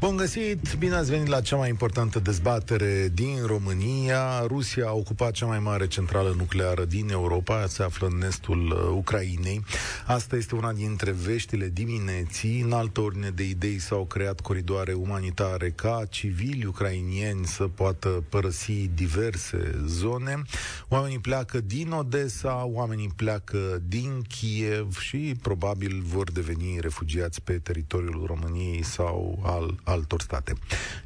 [0.00, 0.74] Bun găsit!
[0.78, 4.40] Bine ați venit la cea mai importantă dezbatere din România.
[4.46, 8.96] Rusia a ocupat cea mai mare centrală nucleară din Europa, se află în estul uh,
[8.96, 9.64] Ucrainei.
[10.06, 12.60] Asta este una dintre veștile dimineții.
[12.60, 18.90] În altă ordine de idei s-au creat coridoare umanitare ca civili ucrainieni să poată părăsi
[18.94, 20.42] diverse zone.
[20.88, 28.24] Oamenii pleacă din Odessa, oamenii pleacă din Kiev și probabil vor deveni refugiați pe teritoriul
[28.26, 30.52] României sau al altor state.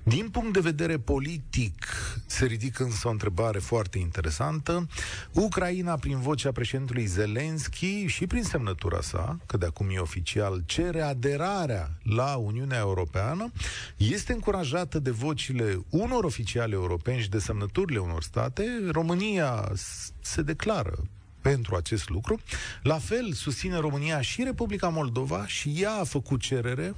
[0.03, 1.87] Din punct de vedere politic,
[2.27, 4.87] se ridică însă o întrebare foarte interesantă.
[5.33, 11.01] Ucraina, prin vocea președintelui Zelensky și prin semnătura sa, că de acum e oficial, cere
[11.01, 13.53] aderarea la Uniunea Europeană,
[13.97, 18.65] este încurajată de vocile unor oficiali europeni și de semnăturile unor state.
[18.91, 19.73] România
[20.21, 20.95] se declară
[21.41, 22.41] pentru acest lucru.
[22.83, 26.95] La fel susține România și Republica Moldova și ea a făcut cerere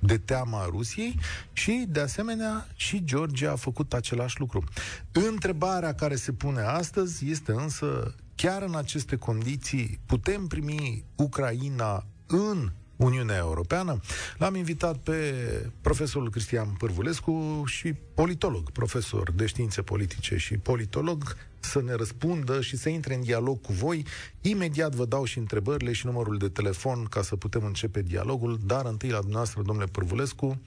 [0.00, 1.18] de teama Rusiei
[1.52, 4.64] și, de asemenea, și Georgia a făcut același lucru.
[5.12, 12.70] Întrebarea care se pune astăzi este însă, chiar în aceste condiții, putem primi Ucraina în
[12.96, 14.00] Uniunea Europeană.
[14.38, 15.34] L-am invitat pe
[15.80, 22.76] profesorul Cristian Pârvulescu și politolog, profesor de științe politice și politolog, să ne răspundă și
[22.76, 24.06] să intre în dialog cu voi.
[24.40, 28.86] Imediat vă dau și întrebările și numărul de telefon ca să putem începe dialogul, dar
[28.86, 30.60] întâi la dumneavoastră, domnule Pârvulescu,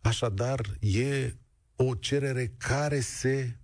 [0.00, 1.34] așadar e
[1.76, 3.56] o cerere care se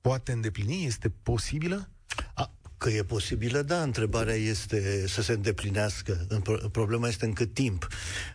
[0.00, 0.84] poate îndeplini?
[0.84, 1.88] Este posibilă?
[2.34, 6.26] A, Că e posibilă, da, întrebarea este să se îndeplinească.
[6.72, 7.88] Problema este în cât timp.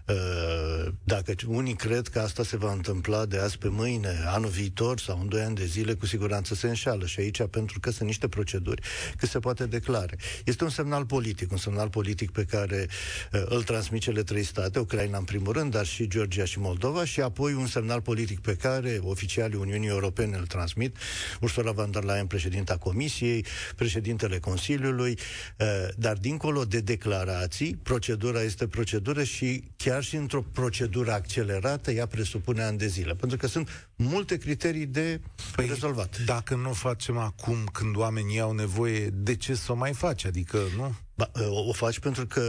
[0.07, 4.99] Uh, dacă unii cred că asta se va întâmpla de azi pe mâine, anul viitor
[4.99, 7.05] sau în doi ani de zile, cu siguranță se înșală.
[7.05, 8.81] Și aici, pentru că sunt niște proceduri,
[9.17, 10.17] că se poate declare.
[10.45, 12.87] Este un semnal politic, un semnal politic pe care
[13.33, 17.05] uh, îl transmit cele trei state, Ucraina în primul rând, dar și Georgia și Moldova,
[17.05, 20.95] și apoi un semnal politic pe care oficialii Uniunii Europene îl transmit,
[21.41, 23.45] Ursula von der Leyen, președinta Comisiei,
[23.75, 25.17] președintele ale Consiliului,
[25.59, 32.05] uh, dar dincolo de declarații, procedura este procedură și chiar și într-o procedură accelerată, ea
[32.05, 35.21] presupune ani de zile, pentru că sunt multe criterii de
[35.55, 36.17] păi, rezolvat.
[36.25, 40.25] Dacă nu o facem acum, când oamenii au nevoie, de ce să o mai faci?
[40.25, 40.95] Adică, nu?
[41.17, 42.41] Ba, ă, o faci pentru că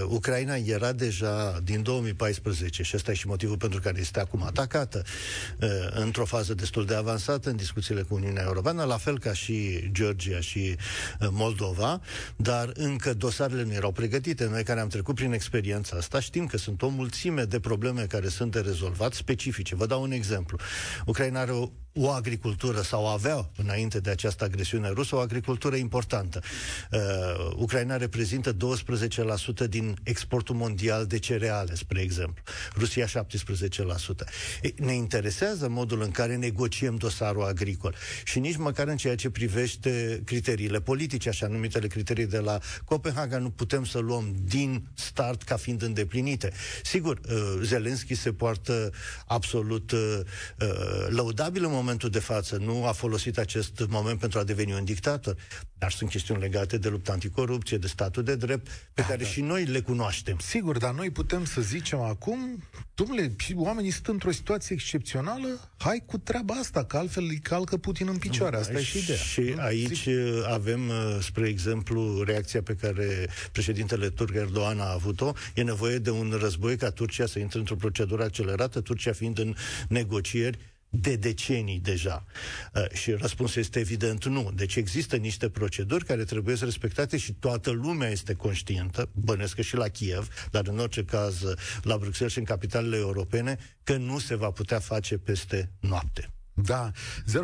[0.00, 4.42] ă, Ucraina era deja din 2014 și ăsta e și motivul pentru care este acum
[4.42, 5.02] atacată
[5.62, 9.88] ă, într-o fază destul de avansată în discuțiile cu Uniunea Europeană, la fel ca și
[9.92, 10.76] Georgia și
[11.30, 12.00] Moldova,
[12.36, 14.46] dar încă dosarele nu erau pregătite.
[14.46, 18.28] Noi care am trecut prin experiența asta știm că sunt o mulțime de probleme care
[18.28, 19.74] sunt de rezolvat specifice.
[19.74, 20.58] Vă dau un exemplu.
[21.06, 26.40] Ucraina are o o agricultură sau aveau înainte de această agresiune rusă o agricultură importantă.
[26.90, 27.00] Uh,
[27.56, 28.56] Ucraina reprezintă
[29.64, 32.42] 12% din exportul mondial de cereale, spre exemplu.
[32.76, 33.08] Rusia 17%.
[34.62, 39.30] E, ne interesează modul în care negociem dosarul agricol și nici măcar în ceea ce
[39.30, 45.42] privește criteriile politice, așa numitele criterii de la Copenhaga, nu putem să luăm din start
[45.42, 46.52] ca fiind îndeplinite.
[46.82, 48.90] Sigur, uh, Zelenski se poartă
[49.26, 50.20] absolut uh,
[50.60, 50.74] uh
[51.08, 54.84] lăudabil în momentul momentul de față nu a folosit acest moment pentru a deveni un
[54.84, 55.36] dictator,
[55.78, 59.28] dar sunt chestiuni legate de lupta anticorupție, de statul de drept, pe da, care da.
[59.28, 60.36] și noi le cunoaștem.
[60.38, 62.62] Sigur, dar noi putem să zicem acum,
[62.94, 68.08] domnule, oamenii sunt într-o situație excepțională, hai cu treaba asta, că altfel îi calcă Putin
[68.08, 68.56] în picioare.
[68.56, 69.18] Asta e și ideea.
[69.18, 69.62] Și nu?
[69.62, 70.46] aici Zic.
[70.48, 75.32] avem, uh, spre exemplu, reacția pe care președintele turc Erdogan a avut-o.
[75.54, 79.54] E nevoie de un război ca Turcia să intre într-o procedură accelerată, Turcia fiind în
[79.88, 80.58] negocieri
[81.00, 82.24] de decenii deja?
[82.74, 84.50] Uh, și răspunsul este evident nu.
[84.54, 89.62] Deci există niște proceduri care trebuie să respectate și toată lumea este conștientă, bănesc că
[89.62, 91.42] și la Kiev, dar în orice caz
[91.82, 96.30] la Bruxelles și în capitalele europene, că nu se va putea face peste noapte.
[96.58, 97.34] Da, 0372069599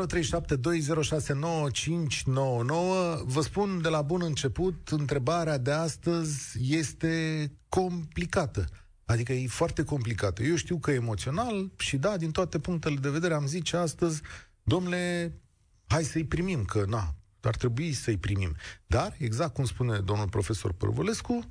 [3.24, 8.64] Vă spun de la bun început, întrebarea de astăzi este complicată.
[9.12, 10.43] Adică e foarte complicată.
[10.43, 14.20] Eu știu că e emoțional și da, din toate punctele de vedere am zice astăzi,
[14.62, 15.32] domnule,
[15.87, 18.56] hai să-i primim, că na, ar trebui să-i primim.
[18.87, 21.47] Dar, exact cum spune domnul profesor Părvulescu,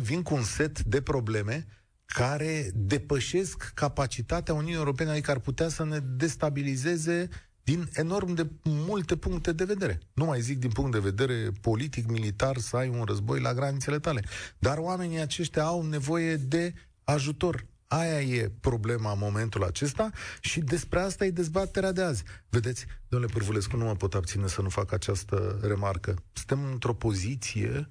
[0.00, 1.66] vin cu un set de probleme
[2.04, 7.28] care depășesc capacitatea Uniunii Europene, adică ar putea să ne destabilizeze
[7.62, 9.98] din enorm de multe puncte de vedere.
[10.12, 13.98] Nu mai zic din punct de vedere politic, militar, să ai un război la granițele
[13.98, 14.24] tale.
[14.58, 16.74] Dar oamenii aceștia au nevoie de
[17.12, 17.66] ajutor.
[17.86, 20.10] Aia e problema în momentul acesta
[20.40, 22.22] și despre asta e dezbaterea de azi.
[22.48, 26.14] Vedeți, domnule Pârvulescu, nu mă pot abține să nu fac această remarcă.
[26.32, 27.88] Suntem într-o poziție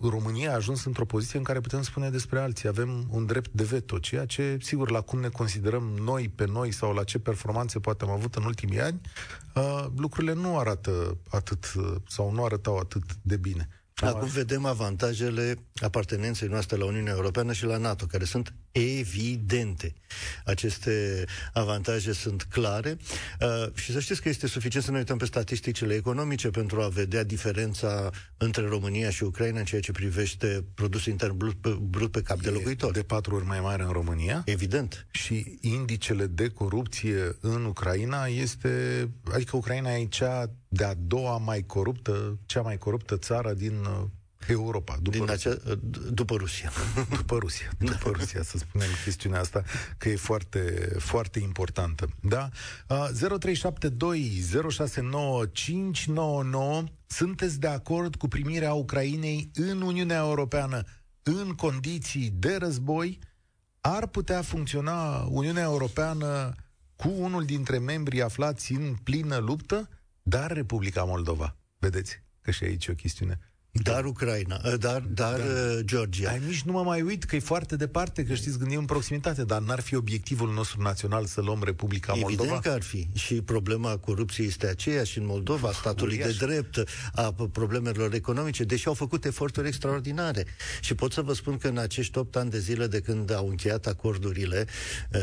[0.00, 2.68] România a ajuns într-o poziție în care putem spune despre alții.
[2.68, 6.70] Avem un drept de veto, ceea ce, sigur, la cum ne considerăm noi pe noi
[6.70, 9.00] sau la ce performanțe poate am avut în ultimii ani,
[9.54, 11.72] uh, lucrurile nu arată atât
[12.08, 13.68] sau nu arătau atât de bine.
[14.02, 19.94] Acum vedem avantajele apartenenței noastre la Uniunea Europeană și la NATO, care sunt evidente.
[20.44, 22.96] Aceste avantaje sunt clare
[23.40, 26.88] uh, și să știți că este suficient să ne uităm pe statisticile economice pentru a
[26.88, 32.10] vedea diferența între România și Ucraina în ceea ce privește produsul intern brut pe, brut
[32.10, 32.92] pe cap e de locuitor.
[32.92, 34.42] De patru ori mai mare în România.
[34.44, 35.06] Evident.
[35.10, 42.38] Și indicele de corupție în Ucraina este, adică Ucraina e cea de-a doua mai coruptă,
[42.46, 44.04] cea mai coruptă țară din uh,
[44.48, 45.50] Europa, după Din Rusia.
[45.50, 45.78] Acea, uh,
[46.10, 46.72] după Rusia.
[47.16, 49.62] după Rusia, după Rusia, să spunem chestiunea asta,
[49.98, 52.08] că e foarte, foarte importantă.
[52.20, 52.48] Da?
[52.88, 53.08] Uh,
[53.38, 60.84] 0372 069 599 Sunteți de acord cu primirea Ucrainei în Uniunea Europeană
[61.22, 63.18] în condiții de război?
[63.80, 66.54] Ar putea funcționa Uniunea Europeană
[66.96, 69.88] cu unul dintre membrii aflați în plină luptă?
[70.22, 73.38] Dar Republica Moldova, vedeți că și aici e o chestiune
[73.80, 75.44] dar Ucraina, ă, dar, dar da.
[75.76, 76.30] Ă, Georgia.
[76.30, 79.44] Ai nici nu mă mai uit că e foarte departe, că știți, gândim în proximitate,
[79.44, 82.56] dar n-ar fi obiectivul nostru național să luăm Republica Evident Moldova?
[82.56, 83.08] Evident că ar fi.
[83.18, 86.36] Și problema corupției este aceeași în Moldova, statului Uriaș.
[86.36, 86.84] de drept,
[87.14, 90.46] a problemelor economice, deși au făcut eforturi extraordinare.
[90.80, 93.48] Și pot să vă spun că în acești 8 ani de zile de când au
[93.48, 94.66] încheiat acordurile
[95.14, 95.20] ă,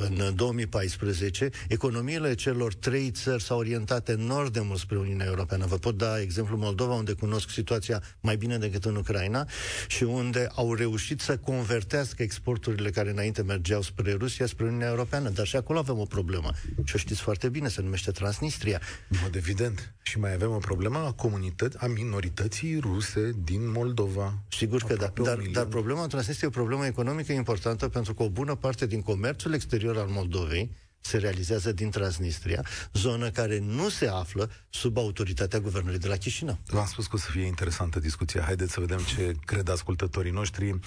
[0.00, 5.66] în 2014, economiile celor trei țări s-au orientat enorm de mult spre Uniunea Europeană.
[5.66, 9.46] Vă pot da exemplu Moldova, unde cunosc situația situația mai bine decât în Ucraina
[9.88, 15.28] și unde au reușit să convertească exporturile care înainte mergeau spre Rusia, spre Uniunea Europeană.
[15.28, 16.50] Dar și acolo avem o problemă.
[16.84, 18.80] Și o știți foarte bine, se numește Transnistria.
[19.08, 19.94] În mod evident.
[20.02, 24.38] Și mai avem o problemă a comunității, a minorității ruse din Moldova.
[24.48, 25.12] Sigur că da.
[25.22, 29.02] Dar, dar problema Transnistriei e o problemă economică importantă pentru că o bună parte din
[29.02, 35.58] comerțul exterior al Moldovei se realizează din Transnistria, zonă care nu se află sub autoritatea
[35.58, 36.58] guvernului de la Chișinău.
[36.66, 38.42] V-am spus că o să fie interesantă discuția.
[38.42, 40.78] Haideți să vedem ce cred ascultătorii noștri.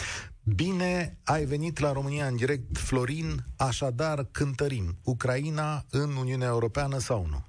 [0.44, 3.36] Bine ai venit la România în direct, Florin.
[3.58, 4.98] Așadar, cântărim.
[5.04, 7.46] Ucraina în Uniunea Europeană sau nu?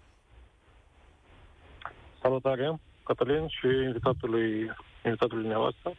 [2.23, 4.71] Salutare, Cătălin și invitatului,
[5.05, 5.93] invitatului dumneavoastră.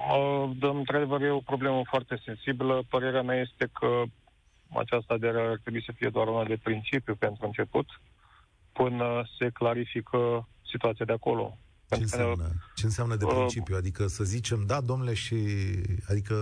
[0.00, 2.82] Uh, într-adevăr, e o problemă foarte sensibilă.
[2.88, 4.02] Părerea mea este că
[4.74, 7.86] această aderare ar trebui să fie doar una de principiu pentru început,
[8.72, 11.58] până se clarifică situația de acolo.
[11.88, 13.76] Ce înseamnă, ce înseamnă de uh, principiu?
[13.76, 15.36] Adică să zicem, da, domnule, și...
[16.08, 16.34] Adică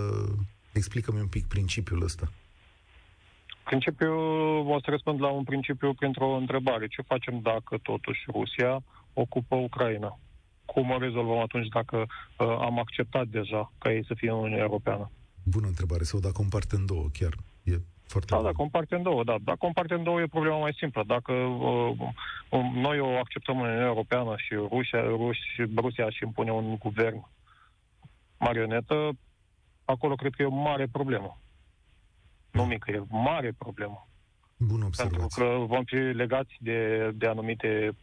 [0.73, 2.33] explică-mi un pic principiul ăsta.
[3.65, 6.87] Principiul, o să răspund la un principiu printr-o întrebare.
[6.87, 8.83] Ce facem dacă totuși Rusia
[9.13, 10.19] ocupă Ucraina?
[10.65, 14.63] Cum o rezolvăm atunci dacă uh, am acceptat deja ca ei să fie în Uniunea
[14.63, 15.11] Europeană?
[15.43, 17.35] Bună întrebare, sau dacă împarte în două, chiar.
[17.63, 17.75] E
[18.09, 19.37] foarte da, dacă împarte în două, da.
[19.43, 21.03] Dacă împarte în două e problema mai simplă.
[21.07, 21.97] Dacă uh,
[22.49, 25.37] um, noi o acceptăm în Uniunea Europeană și Rusia, Rus,
[25.77, 27.27] Rusia și impune un guvern
[28.39, 29.11] marionetă,
[29.85, 31.41] acolo cred că e o mare problemă.
[32.51, 34.09] Nu mică, e o mare problemă.
[34.57, 35.19] Bună observație.
[35.19, 37.97] Pentru că vom fi legați de, de anumite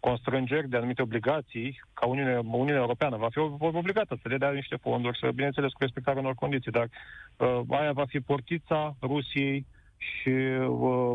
[0.00, 4.76] constrângeri, de anumite obligații, ca Uniunea, Uniunea Europeană va fi obligată să le dea niște
[4.76, 6.88] fonduri, să, bineînțeles, cu respectarea unor condiții, dar
[7.36, 11.12] uh, aia va fi portița Rusiei și uh,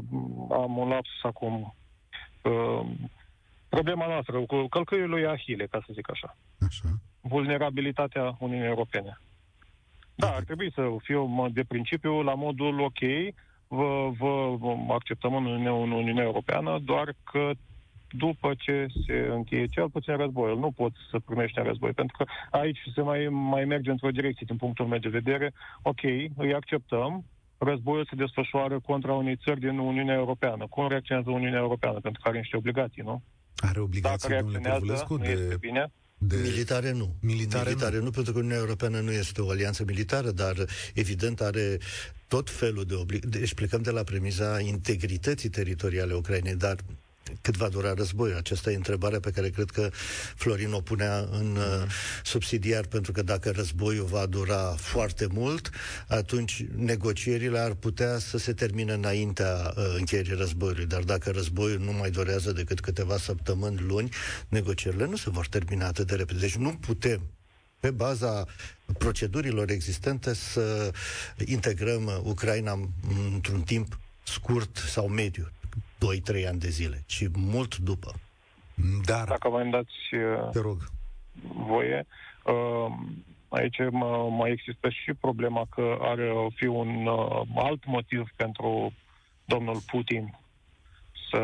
[0.52, 1.76] am un lapsus acum.
[2.42, 2.86] Uh,
[3.70, 6.38] problema noastră, cu călcâiul lui Ahile, ca să zic așa.
[6.68, 6.90] Așa.
[7.22, 9.18] Vulnerabilitatea Uniunii Europene.
[10.16, 13.00] Da, ar trebui să fiu de principiu la modul ok,
[13.68, 14.12] vă,
[14.58, 17.52] vă acceptăm în Uniunea, în Uniunea Europeană, doar că
[18.18, 20.60] după ce se încheie cel puțin războiul.
[20.60, 24.46] Nu poți să primești în război, pentru că aici se mai, mai merge într-o direcție
[24.48, 25.54] din punctul meu de vedere.
[25.82, 26.04] Ok,
[26.36, 27.26] îi acceptăm,
[27.58, 30.66] războiul se desfășoară contra unei țări din Uniunea Europeană.
[30.70, 32.00] Cum reacționează Uniunea Europeană?
[32.00, 33.22] Pentru că are niște obligații, nu?
[33.56, 35.58] Are obligații, Dacă domnule Păvulescu, de...
[35.60, 36.36] Bine, de...
[36.44, 37.16] Militare nu.
[37.22, 38.04] Militare, militare nu.
[38.04, 40.56] nu, pentru că Uniunea Europeană nu este o alianță militară, dar
[40.94, 41.78] evident are
[42.28, 43.40] tot felul de obligații.
[43.40, 46.76] Deci plecăm de la premiza integrității teritoriale Ucrainei, dar
[47.42, 48.38] cât va dura războiul?
[48.38, 49.90] Aceasta e întrebarea pe care cred că
[50.36, 51.92] Florin o punea în uh,
[52.24, 55.70] subsidiar, pentru că dacă războiul va dura foarte mult,
[56.08, 60.86] atunci negocierile ar putea să se termine înaintea uh, încheierii războiului.
[60.86, 64.10] Dar dacă războiul nu mai durează decât câteva săptămâni, luni,
[64.48, 66.40] negocierile nu se vor termina atât de repede.
[66.40, 67.22] Deci nu putem
[67.80, 68.46] pe baza
[68.98, 70.92] procedurilor existente să
[71.46, 72.90] integrăm Ucraina
[73.34, 75.52] într-un timp scurt sau mediu.
[75.96, 78.12] 2-3 ani de zile, ci mult după.
[79.06, 79.94] Dar, Dacă vă dați
[80.52, 80.78] te rog.
[81.68, 82.06] voie,
[82.46, 82.92] Uh,
[83.48, 83.78] aici
[84.38, 88.94] mai există și problema că are fi un uh, alt motiv pentru
[89.46, 90.38] domnul Putin
[91.32, 91.40] să,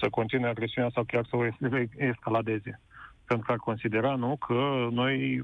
[0.00, 1.46] să continue agresiunea sau chiar să o
[1.96, 2.80] escaladeze.
[3.24, 5.42] Pentru că ar considera, nu, că noi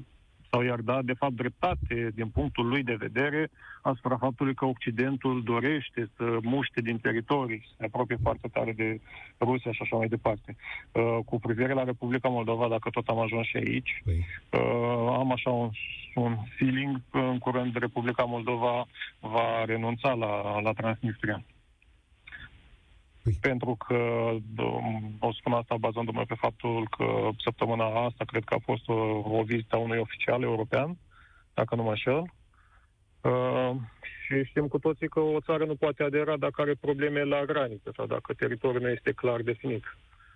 [0.53, 3.49] sau i-ar da, de fapt, dreptate din punctul lui de vedere
[3.81, 8.99] asupra faptului că Occidentul dorește să muște din teritorii, să se apropie foarte tare de
[9.39, 10.55] Rusia și așa mai departe.
[10.91, 14.25] Uh, cu privire la Republica Moldova, dacă tot am ajuns și aici, păi.
[14.49, 15.69] uh, am așa un,
[16.15, 18.85] un feeling că în curând Republica Moldova
[19.19, 21.43] va renunța la, la Transnistria.
[23.23, 23.37] Păi.
[23.41, 23.95] Pentru că,
[25.19, 29.43] o spun asta bazându-mă pe faptul că săptămâna asta cred că a fost o, o
[29.43, 30.97] vizită a unui oficial european,
[31.53, 32.23] dacă nu mă înșel.
[33.21, 33.75] Uh,
[34.25, 37.91] și știm cu toții că o țară nu poate adera dacă are probleme la graniță
[37.95, 39.83] sau dacă teritoriul nu este clar definit.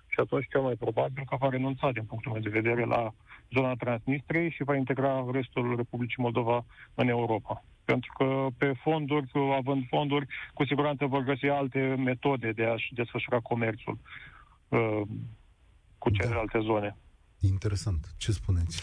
[0.07, 3.13] Și atunci, cel mai probabil că va renunța, din punctul meu de vedere, la
[3.51, 6.65] zona Transnistriei și va integra restul Republicii Moldova
[6.95, 7.63] în Europa.
[7.91, 13.39] Pentru că pe fonduri, având fonduri, cu siguranță vor găsi alte metode de a-și desfășura
[13.39, 13.97] comerțul
[14.67, 15.01] uh,
[15.97, 16.17] cu da.
[16.17, 16.63] celelalte da.
[16.63, 16.97] zone.
[17.39, 18.13] Interesant.
[18.17, 18.81] Ce spuneți?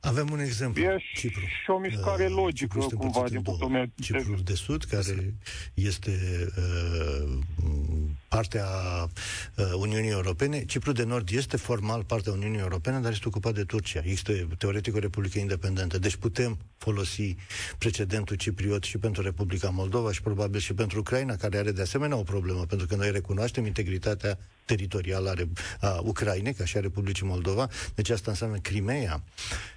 [0.00, 0.82] Avem un exemplu.
[0.82, 1.40] E Cipru.
[1.40, 3.84] și o mișcare uh, logică, Cipru cumva, din punctul meu.
[4.00, 5.34] Ciprul de Sud, care
[5.74, 6.10] este
[6.56, 7.38] uh,
[8.28, 8.66] partea
[9.54, 10.64] uh, Uniunii Europene.
[10.64, 14.00] Ciprul de Nord este formal partea Uniunii Europene, dar este ocupat de Turcia.
[14.04, 15.98] Există teoretic o Republică independentă.
[15.98, 17.36] Deci putem folosi
[17.78, 22.16] precedentul cipriot și pentru Republica Moldova și probabil și pentru Ucraina, care are de asemenea
[22.16, 25.34] o problemă, pentru că noi recunoaștem integritatea teritorială
[25.80, 27.68] a, a Ucrainei, ca și a Republicii Moldova.
[27.94, 29.22] Deci asta înseamnă Crimea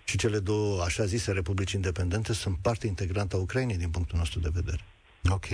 [0.03, 4.39] și cele două, așa zise, republici independente sunt parte integrantă a Ucrainei din punctul nostru
[4.39, 4.83] de vedere.
[5.29, 5.45] Ok.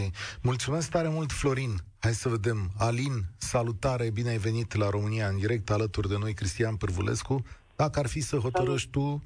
[0.42, 1.74] Mulțumesc tare mult, Florin.
[2.00, 2.72] Hai să vedem.
[2.78, 7.46] Alin, salutare, bine ai venit la România în direct, alături de noi, Cristian Pârvulescu.
[7.76, 9.24] Dacă ar fi să hotărăști tu,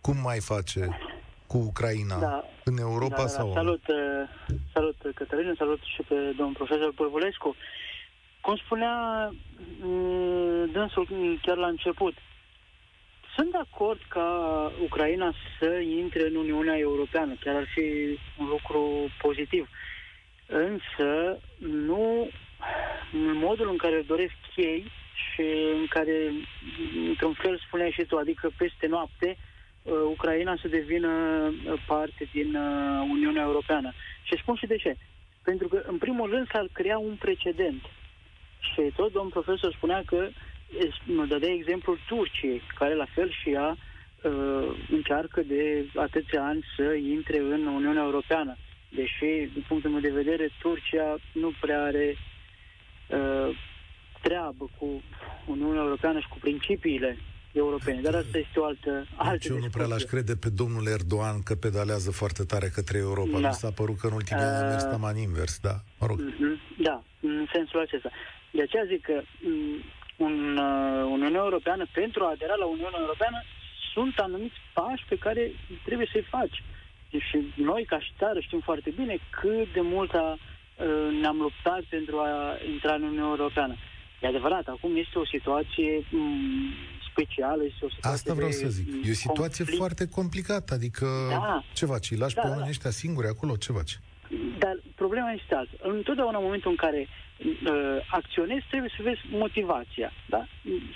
[0.00, 0.88] cum mai face
[1.46, 2.18] cu Ucraina?
[2.18, 2.44] Da.
[2.64, 3.52] În Europa da, da, sau...
[3.52, 7.54] Salut, uh, salut Cătălin, salut și pe domnul profesor Pârvulescu.
[8.44, 11.06] Cum spunea uh, dânsul
[11.42, 12.14] chiar la început,
[13.34, 14.28] sunt de acord ca
[14.82, 19.68] Ucraina să intre în Uniunea Europeană, chiar ar fi un lucru pozitiv.
[20.46, 22.30] Însă, nu
[23.12, 25.42] în modul în care doresc ei și
[25.78, 26.32] în care,
[27.08, 29.36] într-un fel spuneai și tu, adică peste noapte,
[29.82, 31.10] uh, Ucraina să devină
[31.86, 33.92] parte din uh, Uniunea Europeană.
[34.22, 34.96] Și spun și de ce.
[35.42, 37.82] Pentru că, în primul rând, s-ar crea un precedent.
[38.72, 40.28] Și tot domnul profesor spunea că
[41.04, 46.92] mă dădea exemplul Turciei, care la fel și ea uh, încearcă de atâția ani să
[46.92, 48.56] intre în Uniunea Europeană.
[48.88, 52.16] Deși, din punctul meu de vedere, Turcia nu prea are
[53.08, 53.56] uh,
[54.20, 55.02] treabă cu
[55.46, 57.18] Uniunea Europeană și cu principiile
[57.52, 58.00] europene.
[58.00, 61.42] Dar asta este o altă, altă deci eu nu prea l-aș crede pe domnul Erdogan
[61.42, 63.38] că pedalează foarte tare către Europa.
[63.40, 63.48] Da.
[63.48, 65.74] Mi s-a părut că în ultimii uh, ani a mers taman invers, da.
[65.98, 66.18] Mă rog.
[66.20, 66.56] Uh-huh.
[66.78, 68.10] Da, în sensul acesta.
[68.56, 69.76] De aceea zic că mm,
[70.26, 73.38] un, uh, Uniunea Europeană, pentru a adera la Uniunea Europeană,
[73.92, 75.42] sunt anumiți pași pe care
[75.84, 76.62] trebuie să-i faci.
[77.28, 81.82] Și noi, ca și țară, știm foarte bine cât de mult a, uh, ne-am luptat
[81.88, 83.74] pentru a intra în Uniunea Europeană.
[84.22, 86.70] E adevărat, acum este o situație m- mm,
[87.10, 88.86] specială, este o situație Asta vreau să zic.
[89.06, 89.76] E o situație conflict.
[89.76, 91.64] foarte complicată, adică da.
[91.72, 92.10] ce faci?
[92.10, 92.76] Îi lași da, pe oamenii da.
[92.76, 93.56] ăștia singuri acolo?
[93.56, 93.98] Ce faci?
[94.58, 95.72] Dar problema este alta.
[95.78, 100.12] Întotdeauna în momentul în care uh, acționezi, trebuie să vezi motivația.
[100.28, 100.46] Da?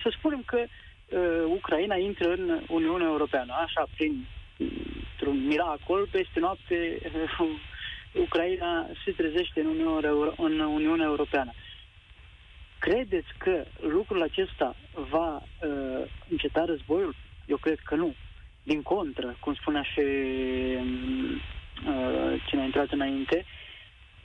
[0.03, 4.27] Să spunem că uh, Ucraina intră în Uniunea Europeană, așa, prin
[5.27, 6.99] un miracol, peste noapte
[7.41, 7.49] uh,
[8.13, 11.53] Ucraina se trezește în Uniunea, Euro- în Uniunea Europeană.
[12.79, 14.77] Credeți că lucrul acesta
[15.11, 17.15] va uh, înceta războiul?
[17.47, 18.15] Eu cred că nu.
[18.63, 21.41] Din contră, cum spunea și uh,
[22.47, 23.45] cine a intrat înainte,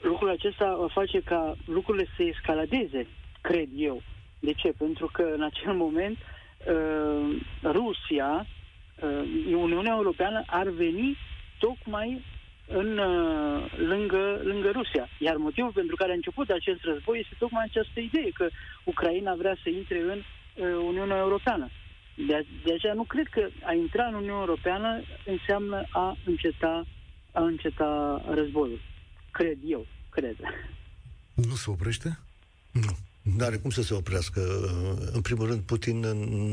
[0.00, 3.06] lucrul acesta va face ca lucrurile să escaladeze,
[3.40, 4.02] cred eu.
[4.40, 4.72] De ce?
[4.78, 8.46] Pentru că în acel moment uh, Rusia,
[9.02, 11.16] uh, Uniunea Europeană ar veni
[11.58, 12.24] tocmai
[12.66, 15.08] în, uh, lângă, lângă Rusia.
[15.18, 18.48] Iar motivul pentru care a început acest război este tocmai această idee că
[18.84, 21.68] Ucraina vrea să intre în uh, Uniunea Europeană.
[22.14, 26.84] De, de aceea nu cred că a intra în Uniunea Europeană înseamnă a înceta,
[27.34, 28.80] a înceta războiul.
[29.30, 30.36] Cred eu, cred.
[31.34, 32.18] Nu se oprește?
[32.70, 32.96] Nu.
[33.24, 34.40] Nu are cum să se oprească.
[35.12, 35.98] În primul rând, Putin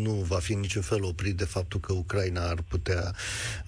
[0.02, 3.16] nu va fi niciun fel oprit de faptul că Ucraina ar putea...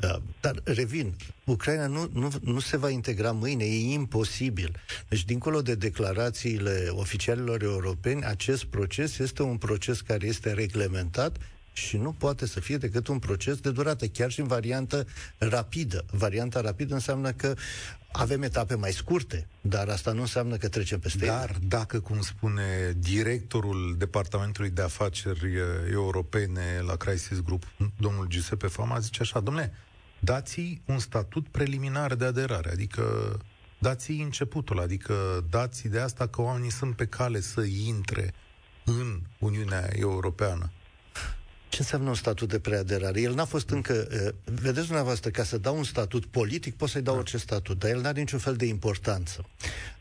[0.04, 1.16] Uh, dar revin,
[1.46, 4.76] Ucraina nu, nu, nu se va integra mâine, e imposibil.
[5.10, 11.38] Deci, dincolo de declarațiile oficialilor europeni, acest proces este un proces care este reglementat
[11.74, 15.06] și nu poate să fie decât un proces de durată, chiar și în variantă
[15.38, 16.06] rapidă.
[16.12, 17.54] Varianta rapidă înseamnă că
[18.12, 21.60] avem etape mai scurte, dar asta nu înseamnă că trecem peste Dar ele.
[21.68, 25.62] dacă, cum spune directorul Departamentului de Afaceri eh,
[25.92, 27.64] Europene la Crisis Group,
[28.00, 29.74] domnul Giuseppe Fama, zice așa, domnule,
[30.20, 33.38] dați un statut preliminar de aderare, adică
[33.80, 38.34] dați începutul, adică dați de asta că oamenii sunt pe cale să intre
[38.86, 40.72] în Uniunea Europeană.
[41.74, 43.22] Ce înseamnă un statut de preaderare?
[43.22, 44.08] El n-a fost încă...
[44.12, 47.20] Uh, vedeți dumneavoastră, ca să dau un statut politic, pot să-i dau da.
[47.20, 49.46] orice statut, dar el n-are niciun fel de importanță.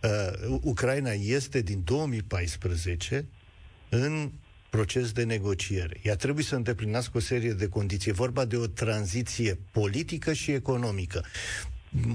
[0.02, 3.26] Uh, Ucraina este din 2014
[3.88, 4.30] în
[4.70, 6.00] proces de negociere.
[6.02, 8.10] Ea trebuie să îndeplinească o serie de condiții.
[8.10, 11.24] E vorba de o tranziție politică și economică.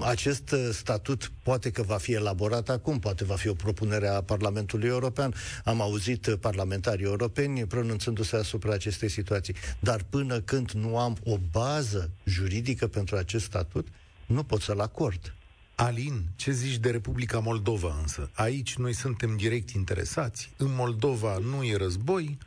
[0.01, 4.21] Acest uh, statut poate că va fi elaborat acum, poate va fi o propunere a
[4.21, 5.33] Parlamentului European.
[5.63, 9.55] Am auzit uh, parlamentarii europeni pronunțându-se asupra acestei situații.
[9.79, 13.87] Dar până când nu am o bază juridică pentru acest statut,
[14.25, 15.33] nu pot să-l acord.
[15.75, 18.29] Alin, ce zici de Republica Moldova însă?
[18.35, 20.51] Aici noi suntem direct interesați.
[20.57, 22.37] În Moldova nu e război,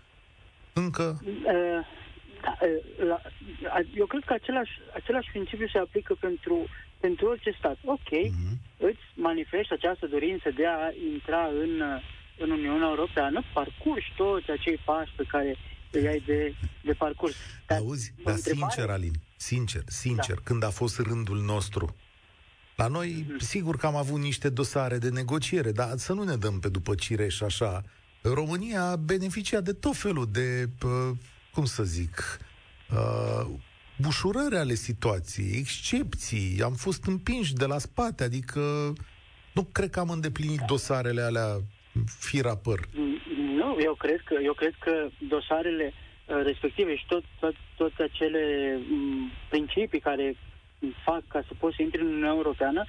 [0.73, 1.21] încă...
[1.25, 1.33] Uh,
[2.43, 3.21] da, uh, la,
[3.95, 6.67] eu cred că același, același principiu se aplică pentru
[7.01, 7.79] pentru orice stat.
[7.85, 8.55] Ok, uh-huh.
[8.79, 10.79] îți manifesti această dorință de a
[11.13, 11.83] intra în,
[12.39, 15.57] în Uniunea Europeană, parcurgi toți acei pași pe care
[15.91, 16.55] îi ai de,
[16.85, 17.35] de parcurs.
[17.67, 18.73] Dar, Auzi, dar întrebare...
[18.73, 20.41] sincer, Alin, sincer, sincer, da.
[20.45, 21.97] când a fost rândul nostru,
[22.77, 23.39] la noi, uh-huh.
[23.39, 26.95] sigur că am avut niște dosare de negociere, dar să nu ne dăm pe după
[26.95, 27.83] cireș așa.
[28.23, 30.69] România a beneficiat de tot felul de,
[31.53, 32.39] cum să zic,
[32.91, 33.47] uh,
[34.01, 38.61] bușurări ale situației, excepții, am fost împinși de la spate, adică
[39.53, 41.49] nu cred că am îndeplinit dosarele alea
[42.19, 42.79] fira păr.
[43.57, 48.43] Nu, eu cred că, eu cred că dosarele uh, respective și tot, tot, tot acele
[48.89, 50.37] m, principii care
[51.05, 52.85] fac ca să poți să intri în Uniunea Europeană,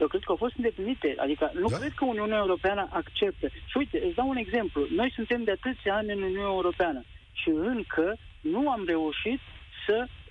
[0.00, 1.14] eu cred că au fost îndeplinite.
[1.18, 1.78] Adică nu da?
[1.78, 3.46] cred că Uniunea Europeană acceptă.
[3.66, 4.86] Și uite, îți dau un exemplu.
[4.90, 9.40] Noi suntem de atâția ani în Uniunea Europeană și încă nu am reușit
[9.86, 10.21] să uh,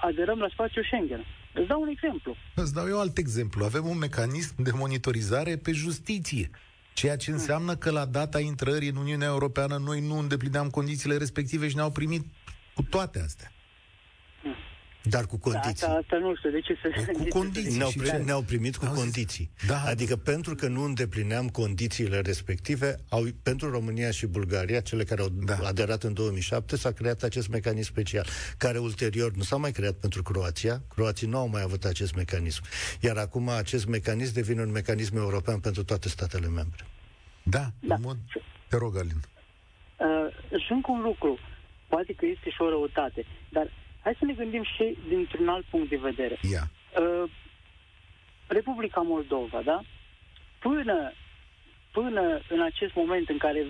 [0.00, 1.24] aderăm la spațiul Schengen.
[1.54, 2.36] Îți dau un exemplu.
[2.54, 3.64] Îți dau eu alt exemplu.
[3.64, 6.50] Avem un mecanism de monitorizare pe justiție.
[6.94, 11.68] Ceea ce înseamnă că la data intrării în Uniunea Europeană noi nu îndeplineam condițiile respective
[11.68, 12.24] și ne-au primit
[12.74, 13.50] cu toate astea.
[15.08, 15.86] Dar cu condiții.
[15.86, 17.12] Da, asta, asta nu știu, de ce să...
[17.12, 17.76] Cu condiții.
[17.76, 19.50] Ne-au, primit, ne-au primit cu condiții.
[19.66, 19.82] Da.
[19.82, 25.28] Adică pentru că nu îndeplineam condițiile respective, au, pentru România și Bulgaria, cele care au
[25.28, 25.56] da.
[25.64, 28.26] aderat în 2007, s-a creat acest mecanism special,
[28.58, 30.82] care ulterior nu s-a mai creat pentru Croația.
[30.94, 32.62] Croații nu au mai avut acest mecanism.
[33.00, 36.84] Iar acum acest mecanism devine un mecanism european pentru toate statele membre.
[37.42, 37.96] Da, da.
[38.00, 38.16] mod...
[38.68, 39.20] Te rog, Alin.
[39.96, 41.38] Uh, și încă un lucru.
[41.88, 43.70] Poate că este și o răutate, dar
[44.06, 46.38] Hai să ne gândim și dintr-un alt punct de vedere.
[46.42, 46.62] Yeah.
[47.00, 47.30] Uh,
[48.46, 49.80] Republica Moldova, da?
[50.58, 51.12] Până,
[51.92, 53.66] până în acest moment în care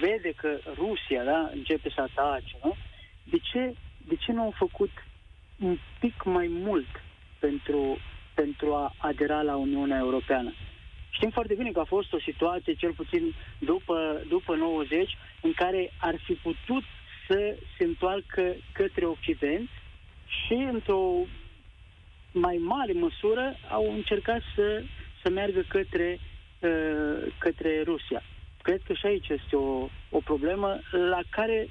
[0.00, 2.76] vede că Rusia da, începe să atace, nu?
[3.24, 3.74] De, ce,
[4.08, 4.90] de ce nu au făcut
[5.58, 7.02] un pic mai mult
[7.38, 7.98] pentru,
[8.34, 10.52] pentru a adera la Uniunea Europeană?
[11.10, 15.92] Știm foarte bine că a fost o situație, cel puțin după, după 90, în care
[16.00, 16.82] ar fi putut
[17.30, 19.68] să se întoarcă către Occident
[20.26, 21.26] și, într-o
[22.32, 24.82] mai mare măsură, au încercat să,
[25.22, 26.18] să meargă către,
[26.60, 28.22] uh, către Rusia.
[28.62, 31.68] Cred că și aici este o, o problemă la care,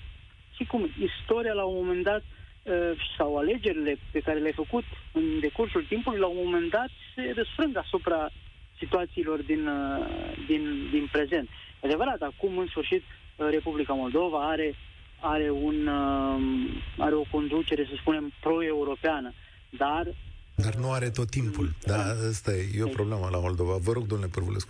[0.56, 5.39] și cum, istoria la un moment dat uh, sau alegerile pe care le-ai făcut în
[5.39, 8.30] decursul timpului, la un moment dat se răsfrâng asupra
[8.78, 10.06] situațiilor din, uh,
[10.48, 11.50] din, din prezent.
[11.84, 13.04] Adevărat, acum, în sfârșit,
[13.36, 14.76] Republica Moldova are
[15.19, 19.34] are, un, uh, are o conducere, să spunem, pro-europeană,
[19.69, 20.08] dar
[20.62, 21.74] dar nu are tot timpul.
[21.86, 23.78] Da, asta e, e o problemă la Moldova.
[23.78, 24.69] Vă rog, domnule Părvulescu.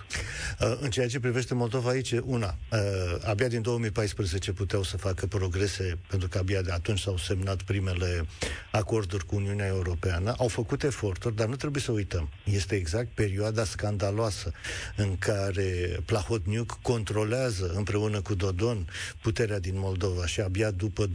[0.59, 2.79] Uh, în ceea ce privește Moldova aici, una, uh,
[3.23, 8.25] abia din 2014 puteau să facă progrese, pentru că abia de atunci s-au semnat primele
[8.71, 10.33] acorduri cu Uniunea Europeană.
[10.37, 12.29] Au făcut eforturi, dar nu trebuie să uităm.
[12.43, 14.51] Este exact perioada scandaloasă
[14.95, 18.87] în care Plahotniuc controlează împreună cu Dodon
[19.21, 21.11] puterea din Moldova și abia după 2019-2020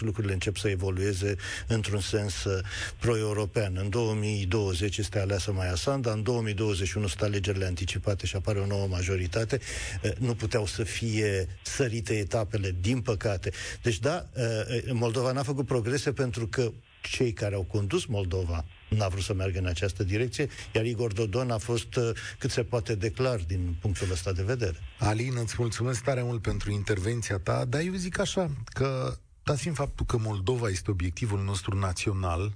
[0.00, 1.36] lucrurile încep să evolueze
[1.66, 2.66] într-un sens uh,
[2.98, 3.76] pro-european.
[3.76, 8.86] În 2020 este aleasă Maia Sanda, în 2021 sunt alegerile anticipate și apare o nouă
[8.86, 9.60] majoritate.
[10.02, 13.50] Eh, nu puteau să fie sărite etapele, din păcate.
[13.82, 19.08] Deci da, eh, Moldova n-a făcut progrese pentru că cei care au condus Moldova n-a
[19.08, 22.94] vrut să meargă în această direcție, iar Igor Dodon a fost uh, cât se poate
[22.94, 24.76] declar din punctul ăsta de vedere.
[24.98, 29.76] Alin, îți mulțumesc tare mult pentru intervenția ta, dar eu zic așa, că dați fiind
[29.76, 32.52] faptul că Moldova este obiectivul nostru național,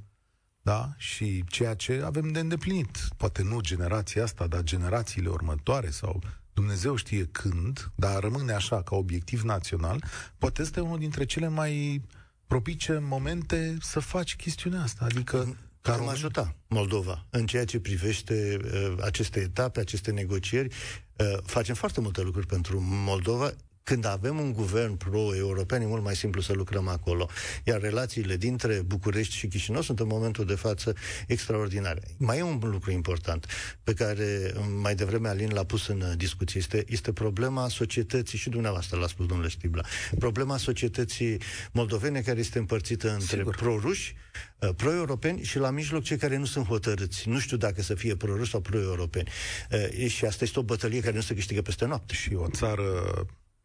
[0.62, 0.92] da?
[0.96, 6.94] Și ceea ce avem de îndeplinit, poate nu generația asta, dar generațiile următoare sau Dumnezeu
[6.96, 10.04] știe când, dar rămâne așa ca obiectiv național,
[10.38, 12.02] poate este unul dintre cele mai
[12.46, 15.04] propice momente să faci chestiunea asta.
[15.04, 20.74] Adică care Vom ajuta Moldova în ceea ce privește uh, aceste etape, aceste negocieri.
[21.16, 23.52] Uh, facem foarte multe lucruri pentru Moldova,
[23.82, 27.28] când avem un guvern pro-european, e mult mai simplu să lucrăm acolo.
[27.64, 30.94] Iar relațiile dintre București și Chișinău sunt în momentul de față
[31.26, 32.02] extraordinare.
[32.16, 33.46] Mai e un lucru important
[33.84, 36.60] pe care mai devreme Alin l-a pus în discuție.
[36.60, 39.82] Este, este problema societății, și dumneavoastră l-a spus domnule Stibla,
[40.18, 41.38] problema societății
[41.72, 43.56] moldovene care este împărțită între Sigur.
[43.56, 44.14] pro-ruși,
[44.58, 47.28] uh, pro-europeni și la mijloc cei care nu sunt hotărâți.
[47.28, 49.28] Nu știu dacă să fie pro-ruși sau pro-europeni.
[49.70, 52.14] Uh, și asta este o bătălie care nu se câștigă peste noapte.
[52.14, 52.84] Și o țară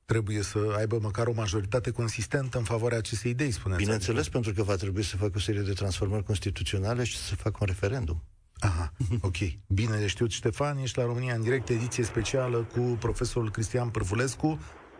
[0.08, 3.82] trebuie să aibă măcar o majoritate consistentă în favoarea acestei idei, spuneți.
[3.82, 4.34] Bineînțeles, adică...
[4.34, 7.67] pentru că va trebui să facă o serie de transformări constituționale și să facă un
[7.67, 8.24] referendum.
[8.60, 9.38] Aha, ok.
[9.67, 14.60] Bine de știut, Ștefan, ești la România în direct, ediție specială cu profesorul Cristian Părvulescu.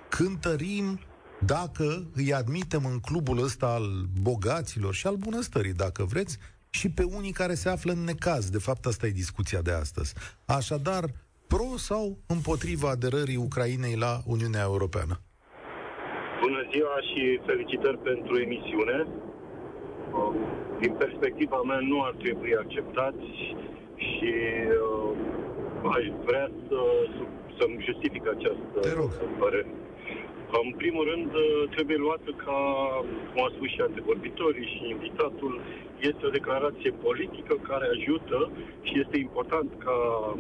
[0.10, 1.00] Cântărim
[1.46, 6.38] dacă îi admitem în clubul ăsta al bogaților și al bunăstării, dacă vreți,
[6.70, 8.50] și pe unii care se află în necaz.
[8.50, 10.14] De fapt, asta e discuția de astăzi.
[10.46, 11.14] Așadar,
[11.52, 12.06] pro sau
[12.36, 15.16] împotriva aderării Ucrainei la Uniunea Europeană?
[16.42, 18.98] Bună ziua și felicitări pentru emisiune.
[20.80, 23.28] Din perspectiva mea nu ar trebui acceptați
[24.08, 24.34] și
[24.86, 25.12] uh,
[25.96, 26.80] aș vrea să,
[27.58, 28.80] să-mi justific această
[29.40, 29.72] părere.
[30.66, 32.60] În primul rând, uh, trebuie luată ca,
[33.32, 35.54] cum a spus și antevorbitorii și invitatul,
[36.10, 38.52] este o declarație politică care ajută
[38.88, 40.40] și este important ca uh,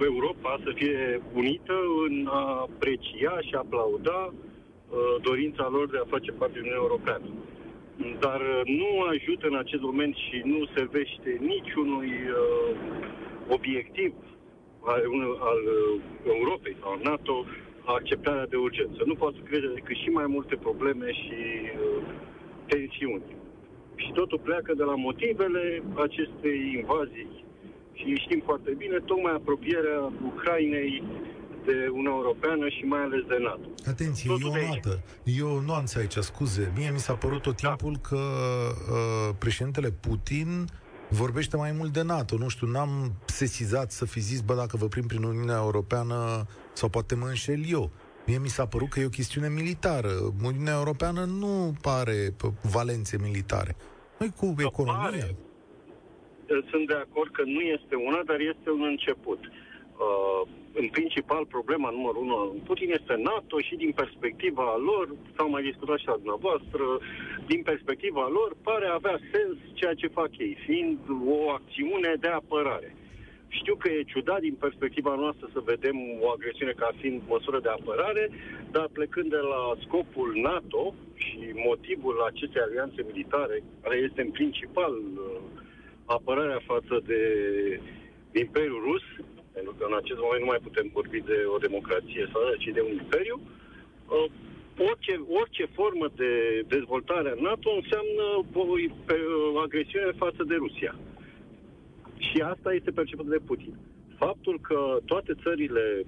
[0.00, 1.76] Europa să fie unită
[2.08, 7.26] în a aprecia și aplauda uh, dorința lor de a face parte din Uniunea Europeană.
[8.18, 12.76] Dar uh, nu ajută în acest moment și nu servește niciunui uh,
[13.48, 14.12] obiectiv
[14.84, 15.02] al,
[15.50, 17.44] al uh, Europei sau NATO
[17.84, 19.02] acceptarea de urgență.
[19.04, 21.40] Nu poate să crede decât și mai multe probleme și
[21.78, 22.02] uh,
[22.66, 23.22] tensiuni.
[23.94, 27.44] Și totul pleacă de la motivele acestei invazii
[27.92, 31.02] și știm foarte bine, tocmai apropierea Ucrainei
[31.64, 33.68] de Uniunea Europeană și mai ales de NATO.
[33.90, 35.02] Atenție, Totul e o notă.
[35.24, 36.72] E o nuanță aici, scuze.
[36.76, 37.68] Mie mi s-a părut tot da.
[37.68, 38.08] timpul da.
[38.08, 40.64] că uh, președintele Putin
[41.08, 42.36] vorbește mai mult de NATO.
[42.36, 46.88] Nu știu, n-am sesizat să fi zis, bă, dacă vă prim prin Uniunea Europeană sau
[46.88, 47.90] poate mă înșel eu.
[48.26, 50.10] Mie mi s-a părut că e o chestiune militară.
[50.42, 53.76] Uniunea Europeană nu pare valențe militare.
[54.18, 55.02] Noi cu economia...
[55.02, 55.36] Pare
[56.70, 59.40] sunt de acord că nu este una, dar este un început.
[59.46, 65.62] Uh, în principal, problema numărul unu Putin este NATO și din perspectiva lor, s-au mai
[65.62, 66.84] discutat și la dumneavoastră,
[67.46, 72.96] din perspectiva lor pare avea sens ceea ce fac ei, fiind o acțiune de apărare.
[73.48, 77.68] Știu că e ciudat din perspectiva noastră să vedem o agresiune ca fiind măsură de
[77.68, 78.30] apărare,
[78.70, 84.92] dar plecând de la scopul NATO și motivul acestei alianțe militare, care este în principal
[84.92, 85.41] uh,
[86.04, 87.20] apărarea față de
[88.44, 89.04] Imperiul Rus,
[89.52, 92.80] pentru că în acest moment nu mai putem vorbi de o democrație sau ci de
[92.88, 94.30] un imperiu, uh,
[94.88, 98.24] orice, orice formă de dezvoltare a NATO înseamnă
[99.54, 100.94] o agresiune față de Rusia.
[102.16, 103.74] Și asta este percepută de Putin.
[104.16, 106.04] Faptul că toate țările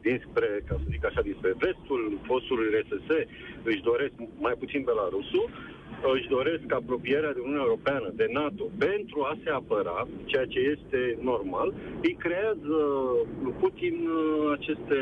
[0.00, 3.08] dinspre, ca să zic așa, dinspre vestul fostului RSS
[3.62, 5.50] își doresc mai puțin Belarusul,
[6.14, 11.18] își doresc apropierea de Uniunea Europeană, de NATO, pentru a se apăra, ceea ce este
[11.20, 12.76] normal, îi creează
[13.60, 15.00] Putin uh, aceste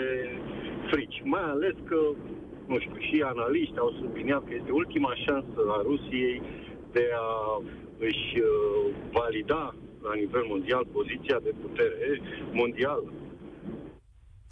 [0.91, 1.23] frici.
[1.25, 2.01] Mai ales că,
[2.67, 6.43] nu știu, și analiști au subliniat că este ultima șansă a Rusiei
[6.93, 7.63] de a
[7.99, 12.21] își uh, valida la nivel mondial poziția de putere
[12.53, 13.13] mondială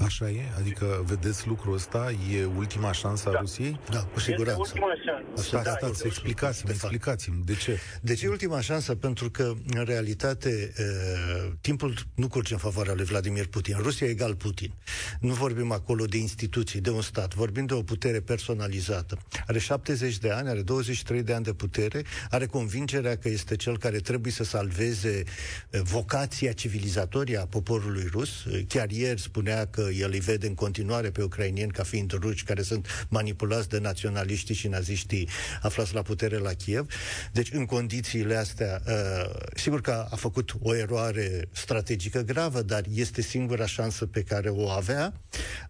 [0.04, 0.40] Așa e?
[0.58, 2.10] Adică vedeți lucrul ăsta?
[2.32, 3.38] E ultima șansă a da.
[3.38, 3.80] Rusiei?
[3.90, 4.60] Da, cu siguranță.
[4.64, 5.42] Este ultima șansă.
[5.42, 7.42] Stați, da, stați, explicați-mi, explicați-mi.
[7.44, 7.78] De ce?
[8.00, 8.94] De ce ultima șansă?
[8.94, 13.76] Pentru că, în realitate, uh, timpul nu curge în favoarea lui Vladimir Putin.
[13.80, 14.72] Rusia egal Putin.
[15.20, 17.34] Nu vorbim acolo de instituții, de un stat.
[17.34, 19.18] Vorbim de o putere personalizată.
[19.46, 23.78] Are 70 de ani, are 23 de ani de putere, are convingerea că este cel
[23.78, 25.22] care trebuie să salveze
[25.70, 28.30] vocația civilizatorie a poporului rus.
[28.68, 32.62] Chiar ieri spunea că el îi vede în continuare pe ucrainieni ca fiind ruși care
[32.62, 35.28] sunt manipulați de naționaliștii și naziștii
[35.62, 36.86] aflați la putere la Kiev.
[37.32, 43.22] Deci, în condițiile astea, uh, sigur că a făcut o eroare strategică gravă, dar este
[43.22, 45.20] singura șansă pe care o avea,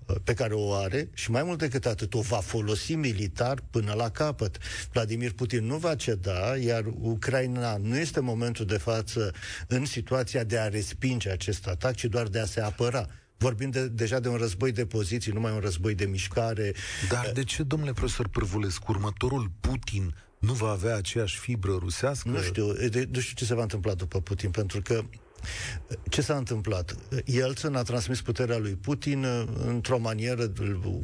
[0.06, 3.92] uh, pe care o are și mai mult decât atât, o va folosi militar până
[3.92, 4.58] la capăt.
[4.92, 9.32] Vladimir Putin nu va ceda, iar Ucraina nu este momentul de față
[9.66, 13.08] în situația de a respinge acest atac, ci doar de a se apăra.
[13.36, 16.74] Vorbim de, deja de un război de poziții, nu mai un război de mișcare.
[17.08, 22.28] Dar de ce, domnule profesor Pârvulescu, următorul Putin nu va avea aceeași fibră rusească?
[22.28, 25.04] Nu știu, de, nu știu ce se va întâmpla după Putin, pentru că
[26.08, 26.96] ce s-a întâmplat?
[27.24, 30.52] Yeltsin a transmis puterea lui Putin uh, într-o manieră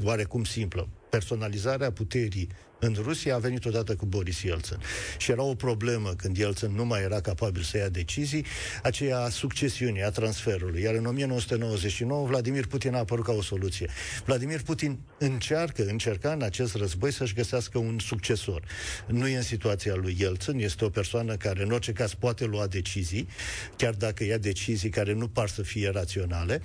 [0.02, 0.88] oarecum simplă.
[1.10, 2.48] Personalizarea puterii
[2.80, 4.78] în Rusia a venit odată cu Boris Yeltsin.
[5.18, 8.44] Și era o problemă când Yeltsin nu mai era capabil să ia decizii,
[8.82, 10.82] aceea a succesiunii, a transferului.
[10.82, 13.90] Iar în 1999 Vladimir Putin a apărut ca o soluție.
[14.24, 18.62] Vladimir Putin încearcă, încerca în acest război să-și găsească un succesor.
[19.06, 22.66] Nu e în situația lui Yeltsin, este o persoană care în orice caz poate lua
[22.66, 23.28] decizii,
[23.76, 26.60] chiar dacă ia decizii care nu par să fie raționale,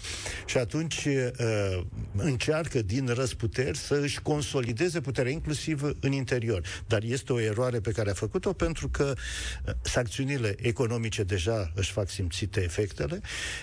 [0.46, 1.82] și atunci uh,
[2.16, 6.62] încearcă din răsputeri să își consolideze puterea, inclusiv în interior.
[6.88, 11.92] Dar este o eroare pe care a făcut-o pentru că uh, sancțiunile economice deja își
[11.92, 13.22] fac simțite efectele.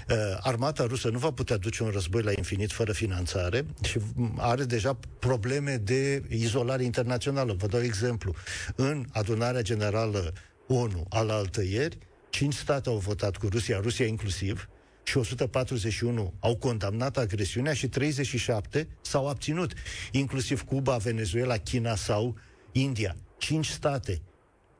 [0.08, 3.98] Uh, armata rusă nu va putea duce un război la infinit fără finanțare și
[4.37, 7.52] are deja probleme de izolare internațională.
[7.52, 8.35] Vă dau exemplu.
[8.76, 10.32] În adunarea generală
[10.66, 11.98] ONU al altăieri,
[12.30, 14.68] cinci state au votat cu Rusia, Rusia inclusiv,
[15.02, 19.72] și 141 au condamnat agresiunea și 37 s-au abținut,
[20.10, 22.36] inclusiv Cuba, Venezuela, China sau
[22.72, 23.16] India.
[23.38, 24.20] Cinci state.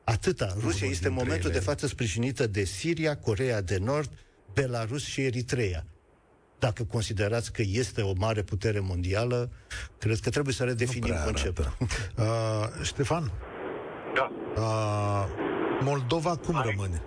[0.03, 0.55] Atâta.
[0.59, 1.59] Rusia este în momentul ele.
[1.59, 4.11] de față sprijinită de Siria, Corea de Nord,
[4.53, 5.85] Belarus și Eritrea.
[6.59, 9.51] Dacă considerați că este o mare putere mondială,
[9.97, 11.77] cred că trebuie să redefinim conceptul.
[12.17, 12.25] Uh,
[12.81, 13.31] Ștefan?
[14.15, 14.31] Da.
[14.61, 15.25] Uh,
[15.81, 16.63] Moldova cum Hai.
[16.69, 17.01] rămâne?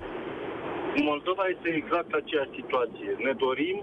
[1.02, 3.10] Moldova este exact aceeași situație.
[3.18, 3.78] Ne dorim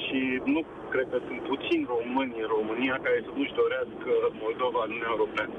[0.00, 0.60] și nu
[0.90, 4.10] cred că sunt puțini români în România care să nu-și dorească
[4.44, 5.54] Moldova în Uniunea Europeană.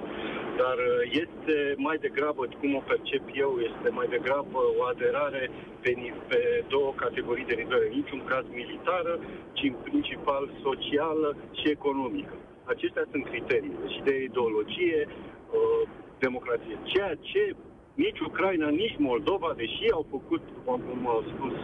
[0.62, 1.56] Dar uh, este
[1.88, 5.44] mai degrabă, cum o percep eu, este mai degrabă o aderare
[5.82, 5.92] pe,
[6.28, 9.14] pe două categorii de nivel, în niciun caz militară,
[9.58, 11.30] ci în principal socială
[11.60, 12.36] și economică.
[12.64, 15.82] Acestea sunt criteriile și de ideologie, uh,
[16.20, 16.76] democrație.
[16.84, 17.56] Ceea ce
[17.94, 21.56] nici Ucraina, nici Moldova, deși au făcut, cum am spus,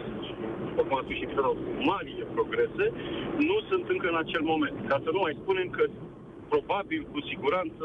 [0.76, 1.56] cum am spus și au
[1.90, 2.86] mari progrese,
[3.48, 4.76] nu sunt încă în acel moment.
[4.90, 5.84] Ca să nu mai spunem că
[6.48, 7.84] probabil, cu siguranță,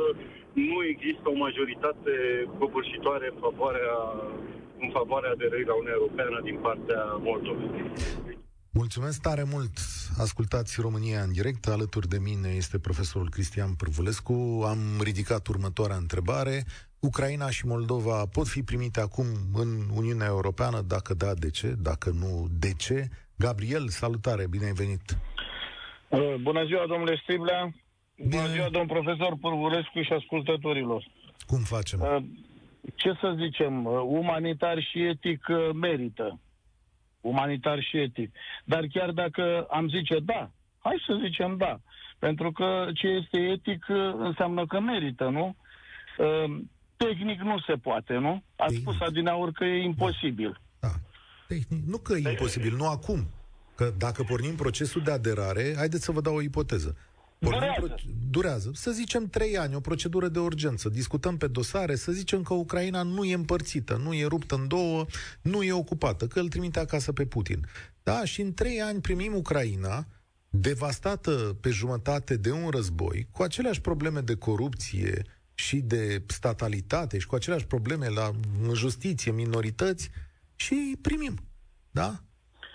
[0.53, 2.13] nu există o majoritate
[2.59, 3.95] covârșitoare în favoarea,
[4.83, 7.71] în favoarea aderării la Uniunea Europeană din partea Moldovei.
[8.81, 9.73] Mulțumesc tare mult!
[10.17, 11.67] Ascultați România în direct.
[11.67, 14.63] Alături de mine este profesorul Cristian Pârvulescu.
[14.67, 16.63] Am ridicat următoarea întrebare.
[17.05, 20.81] Ucraina și Moldova pot fi primite acum în Uniunea Europeană?
[20.81, 21.67] Dacă da, de ce?
[21.89, 23.07] Dacă nu, de ce?
[23.35, 25.17] Gabriel, salutare, bine ai venit!
[26.09, 27.73] Uh, bună ziua, domnule Striblea!
[28.15, 28.29] Bine.
[28.29, 31.07] Bună ziua, domn profesor Pârvulescu și ascultătorilor!
[31.47, 31.99] Cum facem?
[31.99, 32.23] Uh,
[32.95, 36.39] ce să zicem, uh, umanitar și etic merită.
[37.21, 38.31] Umanitar și etic.
[38.63, 41.79] Dar chiar dacă am zice da, hai să zicem da.
[42.19, 43.85] Pentru că ce este etic
[44.17, 45.55] înseamnă că merită, nu?
[46.97, 48.43] Tehnic nu se poate, nu?
[48.55, 48.81] A tehnic.
[48.81, 50.61] spus Adinaur că e imposibil.
[50.79, 50.91] Da.
[51.47, 51.83] Tehnic.
[51.85, 53.27] Nu că e imposibil, nu acum.
[53.75, 56.97] Că dacă pornim procesul de aderare, haideți să vă dau o ipoteză.
[57.39, 57.85] Pornim durează.
[57.85, 58.71] Pro- durează.
[58.73, 60.89] Să zicem trei ani, o procedură de urgență.
[60.89, 65.05] Discutăm pe dosare, să zicem că Ucraina nu e împărțită, nu e ruptă în două,
[65.41, 67.65] nu e ocupată, că îl trimite acasă pe Putin.
[68.03, 70.05] Da, și în trei ani primim Ucraina,
[70.49, 75.21] devastată pe jumătate de un război, cu aceleași probleme de corupție,
[75.55, 78.31] și de statalitate și cu aceleași probleme la
[78.73, 80.09] justiție, minorități
[80.55, 81.35] și primim.
[81.91, 82.11] Da?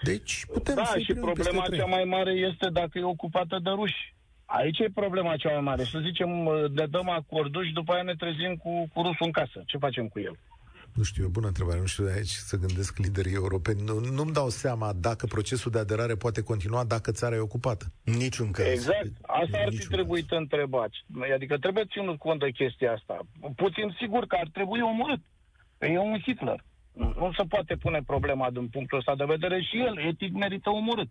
[0.03, 4.14] Deci putem da, să și problema cea mai mare este dacă e ocupată de ruși.
[4.45, 5.85] Aici e problema cea mai mare.
[5.85, 6.29] Să zicem,
[6.75, 9.62] ne dăm acordul și după aia ne trezim cu, cu rusul în casă.
[9.66, 10.38] Ce facem cu el?
[10.94, 11.79] Nu știu, e o bună întrebare.
[11.79, 13.83] Nu știu de aici să gândesc liderii europeni.
[13.83, 17.92] Nu, nu-mi dau seama dacă procesul de aderare poate continua dacă țara e ocupată.
[18.05, 18.66] Niciun caz.
[18.66, 19.11] Exact.
[19.22, 20.38] Asta ar fi trebuit caz.
[20.38, 20.90] întrebat.
[21.35, 23.18] Adică trebuie ținut cont de chestia asta.
[23.57, 25.20] Puțin sigur că ar trebui omorât.
[25.79, 26.64] E un Hitler.
[26.92, 31.09] Nu se poate pune problema din punctul ăsta de vedere și el, etic, merită omorât.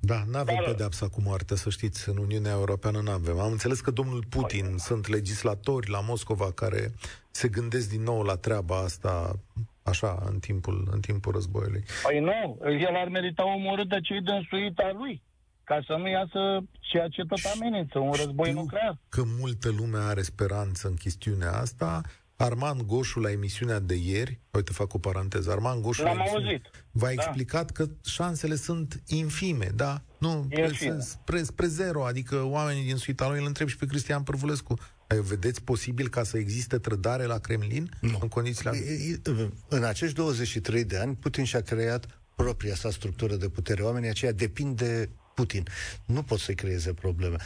[0.00, 0.64] Da, nu avem Dar...
[0.64, 3.38] pedepsa cu moartea, să știți, în Uniunea Europeană nu avem.
[3.38, 6.92] Am înțeles că domnul Putin, Păi, sunt legislatori la Moscova care
[7.30, 9.38] se gândesc din nou la treaba asta
[9.82, 11.84] așa, în timpul, în timpul războiului.
[12.02, 15.22] Păi nu, el ar merita omorât de cei din suita lui.
[15.64, 18.98] ca să nu iasă ceea ce tot amenință, un război Știu nuclear.
[19.08, 22.00] că multă lume are speranță în chestiunea asta.
[22.36, 26.48] Armand Goșu la emisiunea de ieri, uite fac o paranteză, Armand Goșu L-am la emisiunea-
[26.50, 26.70] auzit.
[26.90, 27.12] v-a Da.
[27.12, 30.02] explicat că șansele sunt infime, da?
[30.18, 30.70] Nu, Infime.
[30.74, 34.78] spre, spre, spre zero, adică oamenii din suita lui îl întreb și pe Cristian Părvulescu.
[35.08, 38.18] Ai, vedeți posibil ca să existe trădare la Kremlin Nu.
[38.22, 43.36] în condițiile E- e- În acești 23 de ani, Putin și-a creat propria sa structură
[43.36, 43.82] de putere.
[43.82, 45.66] Oamenii aceia depind de Putin.
[46.06, 47.36] Nu pot să-i creeze probleme.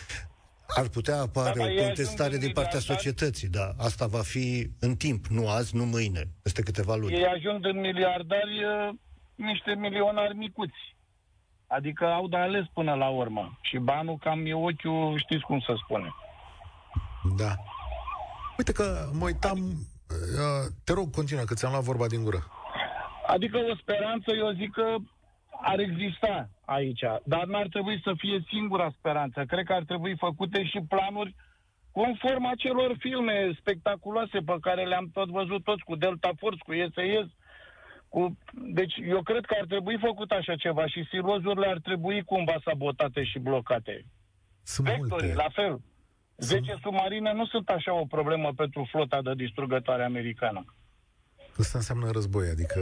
[0.75, 3.01] Ar putea apare Da, dar o ei contestare ajung din în partea miliardari.
[3.01, 7.15] societății, dar asta va fi în timp, nu azi, nu mâine, peste câteva luni.
[7.15, 8.95] Ei ajung în miliardari uh,
[9.35, 10.97] niște milionari micuți.
[11.67, 13.59] Adică au de ales până la urmă.
[13.63, 16.15] Și banul cam e ochiul, știți cum să spune.
[17.37, 17.55] Da.
[18.59, 19.59] Uite că mă uitam...
[19.59, 22.47] Uh, te rog, continuă, că ți-am luat vorba din gură.
[23.27, 24.97] Adică o speranță, eu zic că
[25.63, 29.45] ar exista aici, dar n-ar trebui să fie singura speranță.
[29.45, 31.35] Cred că ar trebui făcute și planuri
[31.93, 37.29] conform acelor filme spectaculoase pe care le-am tot văzut toți, cu Delta Force, cu SAS,
[38.09, 38.39] cu...
[38.53, 43.25] Deci eu cred că ar trebui făcut așa ceva și silozurile ar trebui cumva sabotate
[43.25, 44.05] și blocate.
[44.63, 45.43] Sunt Vectorii, multe.
[45.43, 45.81] la fel.
[46.37, 50.65] 10 submarine nu sunt așa o problemă pentru flota de distrugătoare americană.
[51.61, 52.81] Asta înseamnă război, adică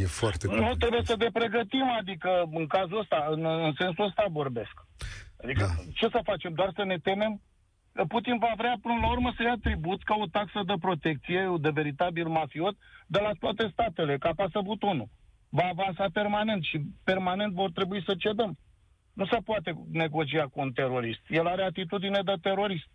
[0.00, 0.46] e foarte...
[0.46, 4.74] Nu trebuie să ne pregătim, adică în cazul ăsta, în, în sensul ăsta vorbesc.
[5.42, 5.66] Adică Da.
[5.66, 5.82] da.
[5.94, 6.52] ce să facem?
[6.52, 7.40] Doar să ne temem?
[8.08, 11.70] Putin va vrea până la urmă să ia tribut ca o taxă de protecție de
[11.70, 15.08] veritabil mafiot de la toate statele, ca pasă butonul.
[15.48, 18.58] Va avansa permanent și permanent vor trebui să cedăm.
[19.12, 21.20] Nu se poate negocia cu un terorist.
[21.28, 22.88] El are atitudine de terorist.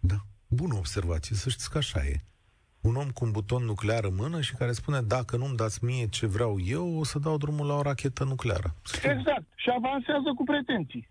[0.00, 0.16] Da.
[0.48, 2.16] Bună observație, să știți că așa e.
[2.80, 6.06] Un om cu un buton nuclear în mână și care spune dacă nu-mi dați mie
[6.08, 8.74] ce vreau eu, o să dau drumul la o rachetă nucleară.
[9.02, 9.44] Exact.
[9.54, 11.08] Și avansează cu pretenții.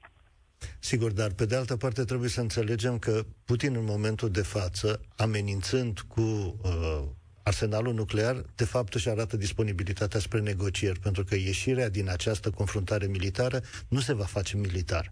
[0.80, 5.02] Sigur, dar pe de altă parte trebuie să înțelegem că Putin în momentul de față,
[5.18, 7.02] amenințând cu uh,
[7.44, 13.06] arsenalul nuclear, de fapt își arată disponibilitatea spre negocieri, pentru că ieșirea din această confruntare
[13.06, 15.12] militară nu se va face militar.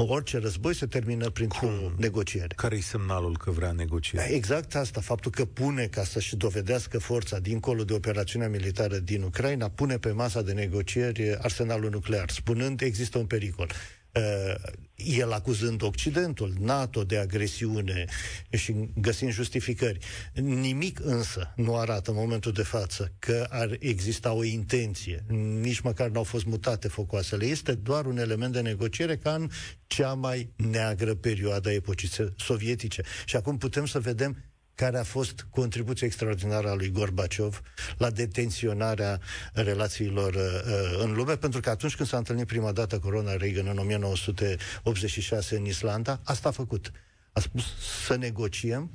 [0.00, 2.54] Orice război se termină printr-o negociere.
[2.56, 4.34] Care-i semnalul că vrea negocieri?
[4.34, 9.68] Exact asta, faptul că pune ca să-și dovedească forța dincolo de operațiunea militară din Ucraina,
[9.68, 13.70] pune pe masa de negocieri arsenalul nuclear, spunând există un pericol.
[14.18, 14.54] Uh,
[14.98, 18.04] el acuzând Occidentul, NATO de agresiune
[18.50, 19.98] și găsind justificări.
[20.34, 25.24] Nimic însă nu arată în momentul de față că ar exista o intenție.
[25.60, 27.44] Nici măcar nu au fost mutate focoasele.
[27.44, 29.50] Este doar un element de negociere ca în
[29.86, 33.02] cea mai neagră perioadă a epocii sovietice.
[33.24, 34.47] Și acum putem să vedem
[34.78, 37.62] care a fost contribuția extraordinară a lui Gorbaciov
[37.96, 39.20] la detenționarea
[39.52, 43.78] relațiilor uh, în lume, pentru că atunci când s-a întâlnit prima dată Corona Reagan în
[43.78, 46.92] 1986 în Islanda, asta a făcut.
[47.32, 47.64] A spus
[48.06, 48.90] să negociem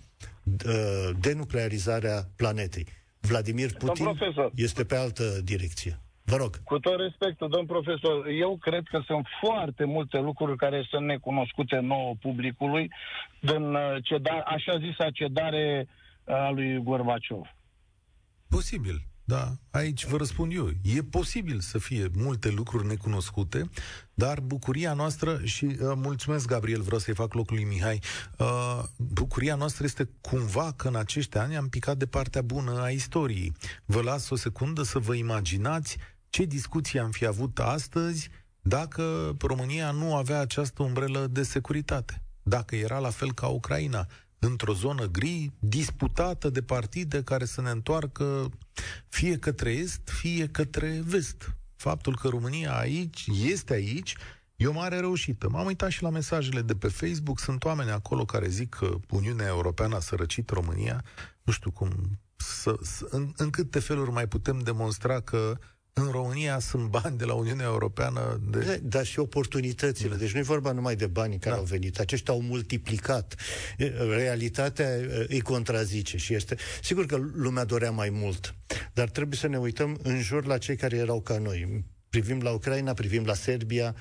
[0.65, 2.87] uh, denuclearizarea planetei.
[3.19, 4.51] Vladimir Putin profesor.
[4.55, 5.99] este pe altă direcție.
[6.25, 6.63] Vă rog.
[6.63, 11.79] Cu tot respectul, domn profesor, eu cred că sunt foarte multe lucruri care sunt necunoscute
[11.79, 12.91] nouă publicului
[13.39, 17.45] din uh, ceda, așa zisa cedare uh, a lui Gorbaciov.
[18.49, 19.51] Posibil, da.
[19.71, 20.69] Aici vă răspund eu.
[20.83, 23.69] E posibil să fie multe lucruri necunoscute,
[24.13, 27.99] dar bucuria noastră, și uh, mulțumesc, Gabriel, vreau să-i fac locul lui Mihai,
[28.37, 32.89] uh, bucuria noastră este cumva că în acești ani am picat de partea bună a
[32.89, 33.53] istoriei.
[33.85, 35.97] Vă las o secundă să vă imaginați
[36.33, 38.29] ce discuții am fi avut astăzi
[38.61, 42.23] dacă România nu avea această umbrelă de securitate.
[42.43, 44.07] Dacă era la fel ca Ucraina,
[44.39, 48.49] într-o zonă gri, disputată de partide care să ne întoarcă
[49.07, 51.55] fie către est, fie către vest.
[51.75, 54.15] Faptul că România aici, este aici,
[54.55, 55.49] e o mare reușită.
[55.49, 59.47] M-am uitat și la mesajele de pe Facebook, sunt oameni acolo care zic că Uniunea
[59.47, 61.03] Europeană a sărăcit România.
[61.43, 65.57] Nu știu cum, să, să, în, în câte feluri mai putem demonstra că
[65.93, 68.41] în România sunt bani de la Uniunea Europeană.
[68.49, 68.79] De...
[68.83, 70.15] Dar și oportunitățile.
[70.15, 71.59] Deci nu e vorba numai de banii care Da.
[71.61, 71.99] au venit.
[71.99, 73.35] Aceștia au multiplicat.
[73.77, 76.55] E, Realitatea e, îi contrazice și este...
[76.81, 78.55] Sigur că lumea dorea mai mult,
[78.93, 81.83] dar trebuie să ne uităm în jur la cei care erau ca noi.
[82.13, 83.95] Privim la Ucraina, privim la Serbia,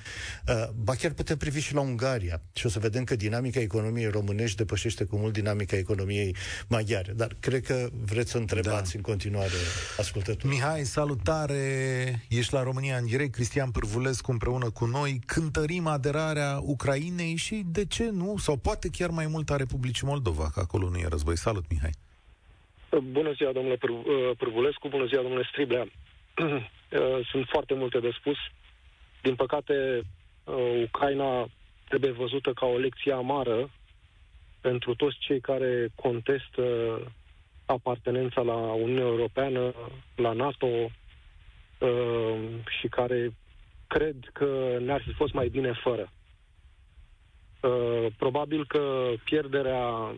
[0.47, 2.41] uh, ba chiar putem privi și la Ungaria.
[2.53, 6.35] Și o să vedem că dinamica economiei românești depășește cu mult dinamica economiei
[6.67, 7.11] maghiare.
[7.15, 8.97] Dar cred că vreți să întrebați Da.
[8.97, 9.57] în continuare
[9.97, 10.49] ascultătorii.
[10.57, 11.61] Mihai, salutare!
[12.29, 15.19] Ești la România în direct, Cristian Pârvulescu împreună cu noi.
[15.25, 20.49] Cântărim aderarea Ucrainei și, de ce nu, sau poate chiar mai mult a Republicii Moldova,
[20.53, 21.37] că acolo nu e război.
[21.37, 21.91] Salut, Mihai!
[23.11, 25.87] Bună ziua, domnule Pâr- uh, Pârvulescu, bună ziua, domnule Striblea.
[26.93, 28.37] Uh, Sunt foarte multe de spus.
[29.21, 30.01] din păcate,
[30.43, 31.47] uh, Ucraina
[31.87, 33.69] trebuie văzută ca o lecție amară
[34.61, 36.63] pentru toți cei care contestă
[37.65, 39.73] apartenența la Uniunea Europeană,
[40.15, 42.39] la NATO uh,
[42.79, 43.33] și care
[43.87, 46.11] cred că ne-ar fi fost mai bine fără.
[47.61, 50.15] Uh, probabil că pierderea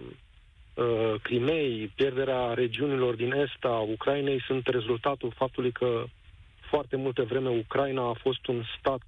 [0.76, 6.03] uh, Crimei, pierderea regiunilor din est a Ucrainei sunt rezultatul faptului că
[6.69, 9.01] foarte multe vreme Ucraina a fost un stat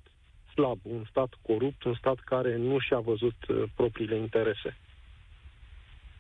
[0.54, 4.78] slab, un stat corupt, un stat care nu și-a văzut uh, propriile interese.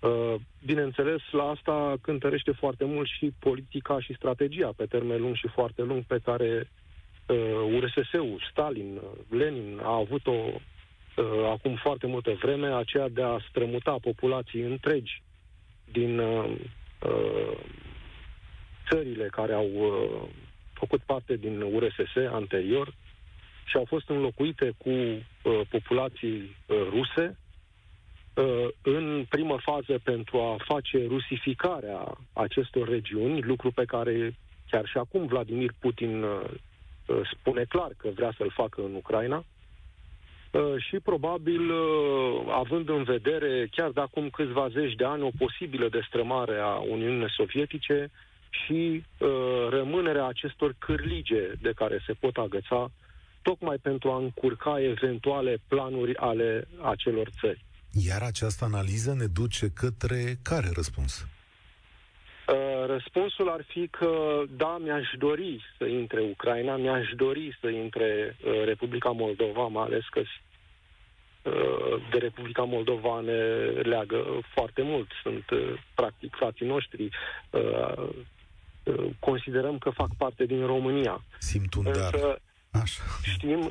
[0.01, 0.35] Uh,
[0.65, 5.81] bineînțeles, la asta cântărește foarte mult și politica și strategia pe termen lung și foarte
[5.81, 6.69] lung pe care
[7.27, 7.37] uh,
[7.75, 14.61] URSS-ul, Stalin, Lenin a avut-o uh, acum foarte multă vreme, aceea de a strămuta populații
[14.61, 15.21] întregi
[15.91, 16.55] din uh,
[17.01, 17.57] uh,
[18.89, 20.29] țările care au uh,
[20.73, 22.93] făcut parte din URSS anterior
[23.65, 27.37] și au fost înlocuite cu uh, populații uh, ruse
[28.33, 34.35] uh, în primă fază pentru a face rusificarea acestor regiuni, lucru pe care
[34.69, 36.41] chiar și acum Vladimir Putin uh,
[37.05, 39.43] uh spune clar că vrea să-l facă în Ucraina.
[40.57, 45.29] Uh, și probabil, uh, având în vedere, chiar de acum câțiva zeci de ani, o
[45.37, 48.11] posibilă destrămare a Uniunii Sovietice
[48.49, 49.29] și uh,
[49.69, 52.91] rămânerea acestor cârlige de care se pot agăța,
[53.41, 57.65] tocmai pentru a încurca eventuale planuri ale acelor țări.
[57.91, 61.27] Iar această analiză ne duce către care răspuns?
[62.47, 68.37] Uh, răspunsul ar fi că, da, mi-aș dori să intre Ucraina, mi-aș dori să intre
[68.45, 70.27] uh, Republica Moldova, mai ales că uh,
[72.11, 73.41] de Republica Moldova ne
[73.81, 75.07] leagă foarte mult.
[75.21, 75.45] Sunt,
[75.95, 77.09] practic, frații noștri.
[79.19, 81.21] Considerăm că fac parte din România.
[81.39, 81.93] Simt un dar.
[81.95, 82.41] Însă,
[82.71, 83.03] Așa.
[83.23, 83.69] Știm,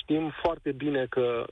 [0.00, 1.46] știm foarte bine că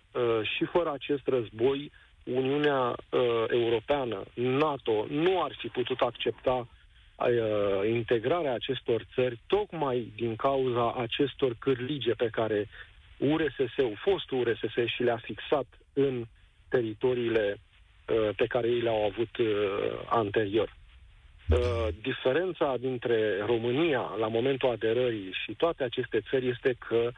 [0.56, 1.90] și fără acest război,
[2.34, 6.68] Uniunea uh, Europeană, NATO, nu ar fi putut accepta
[7.16, 12.68] uh, integrarea acestor țări tocmai din cauza acestor cârlige pe care
[13.18, 16.24] URSS-ul, fostul URSS și le-a fixat în
[16.68, 19.46] teritoriile uh, pe care ei le-au avut uh,
[20.08, 20.76] anterior.
[21.48, 27.10] Uh, diferența dintre România la momentul aderării și toate aceste țări este că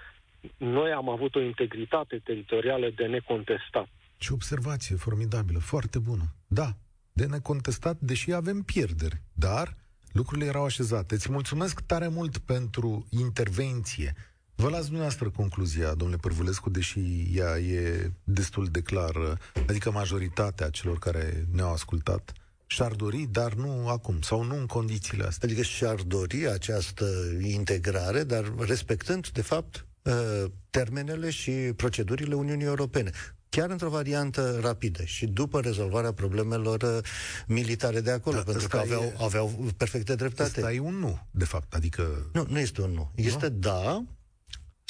[0.57, 3.88] noi am avut o integritate teritorială de necontestat.
[4.16, 6.22] Ce observație formidabilă, foarte bună.
[6.46, 6.68] Da,
[7.12, 9.76] de necontestat, deși avem pierderi, dar
[10.12, 11.14] lucrurile erau așezate.
[11.14, 14.14] Îți mulțumesc tare mult pentru intervenție.
[14.61, 17.00] Vă las dumneavoastră concluzia, domnule Părvulescu, deși
[17.34, 19.38] ea e destul de clară,
[19.68, 22.32] adică majoritatea celor care ne-au ascultat
[22.66, 25.48] și-ar dori, dar nu acum, sau nu în condițiile astea.
[25.48, 27.06] Adică și-ar dori această
[27.42, 33.11] integrare, dar respectând, de fapt, uh, termenele și procedurile Uniunii Europene
[33.48, 36.98] chiar într-o variantă rapidă și după rezolvarea problemelor uh,
[37.46, 40.61] militare de acolo, da, pentru că aveau, e, aveau perfecte dreptate.
[40.61, 42.30] Asta e un nu, de fapt, adică...
[42.32, 43.11] Nu, nu este un nu.
[43.14, 43.54] Este nu?
[43.58, 44.04] da,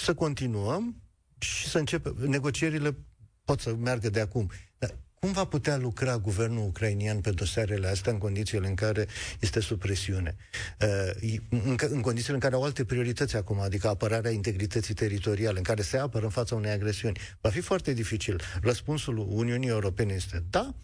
[0.05, 1.03] să continuăm
[1.39, 2.17] și să începem.
[2.27, 2.97] Negocierile
[3.45, 4.51] pot să meargă de acum.
[4.79, 9.07] Dar cum va putea lucra guvernul ucrainian pe dosarele astea în condițiile în care
[9.41, 10.37] este sub presiune?
[10.81, 15.65] Uh, în, în condițiile în care au alte priorități acum, adică apărarea integrității teritoriale, în
[15.65, 17.19] care se apără în fața unei agresiuni.
[17.41, 18.41] Va fi foarte dificil.
[18.63, 20.75] Răspunsul Uniunii Europene este da,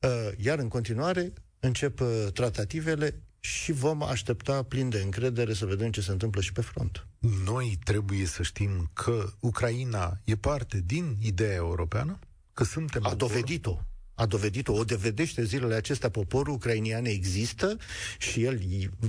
[0.00, 5.90] uh, iar în continuare încep uh, tratativele și vom aștepta plin de încredere să vedem
[5.90, 7.06] ce se întâmplă și pe front.
[7.44, 12.18] Noi trebuie să știm că Ucraina e parte din ideea europeană?
[12.52, 13.78] Că suntem A dovedit-o.
[14.14, 17.76] A dovedit-o, o dovedește zilele acestea, poporul ucrainian există
[18.18, 18.60] și el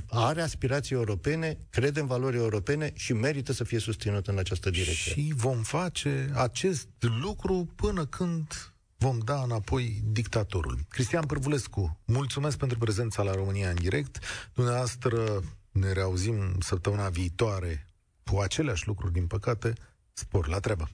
[0.09, 5.11] are aspirații europene, crede în valori europene și merită să fie susținut în această direcție.
[5.11, 8.72] Și vom face acest lucru până când
[9.03, 10.79] vom da înapoi dictatorul.
[10.89, 14.19] Cristian Pârvulescu, mulțumesc pentru prezența la România în direct.
[14.53, 15.41] Dumneavoastră
[15.71, 17.87] ne reauzim săptămâna viitoare
[18.31, 19.73] cu aceleași lucruri, din păcate.
[20.13, 20.89] Spor la treabă!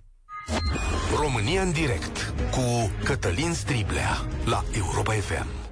[1.16, 5.69] România în direct cu Cătălin Striblea la Europa FM.